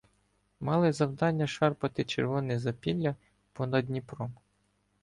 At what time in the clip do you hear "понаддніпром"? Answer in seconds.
3.53-4.33